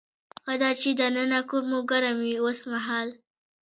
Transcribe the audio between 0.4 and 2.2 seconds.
ښه ده چې دننه کور مو ګرم